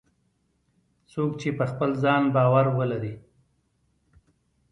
څوک 1.11 1.31
چې 1.41 1.49
په 1.57 1.63
خپل 1.71 1.89
ځان 2.03 2.23
باور 2.35 2.65
ولري 2.77 3.13